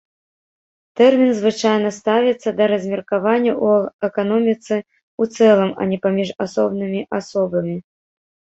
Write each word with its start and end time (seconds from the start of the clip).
Тэрмін 1.01 1.33
звычайна 1.41 1.89
ставіцца 1.97 2.49
да 2.61 2.69
размеркавання 2.73 3.53
ў 3.65 4.09
эканоміцы 4.09 4.75
ў 4.81 5.23
цэлым, 5.37 5.69
а 5.81 5.91
не 5.95 6.03
паміж 6.09 6.29
асобнымі 6.49 7.01
асобамі. 7.23 7.75